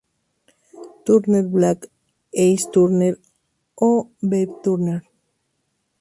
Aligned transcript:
Turner, 1.05 1.45
Black 1.55 1.79
Ace 2.33 2.65
Turner 2.73 3.13
o 3.87 3.91
Babe 4.29 4.53
Turner. 4.63 5.01